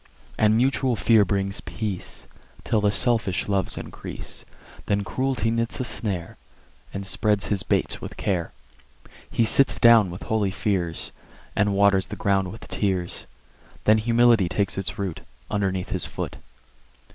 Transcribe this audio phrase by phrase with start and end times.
[0.35, 2.25] And mutual fear brings peace,
[2.63, 4.45] Till the selfish loves increase:
[4.87, 6.37] Then Cruelty knits a snare,
[6.91, 8.51] And spreads his baits with care.
[9.29, 11.11] He sits down with holy fears,
[11.55, 13.27] And waters the grounds with tears;
[13.83, 15.19] Then Humility takes its root
[15.51, 16.37] Underneath his foot.